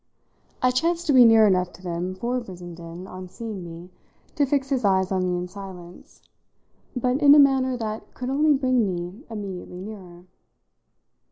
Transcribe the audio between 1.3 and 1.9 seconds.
enough to